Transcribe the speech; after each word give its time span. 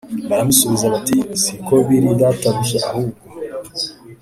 Baramusubiza 0.29 0.85
bati 0.93 1.17
si 1.41 1.53
ko 1.65 1.73
biri 1.87 2.09
databuja 2.21 2.79
ahubwo 2.89 3.21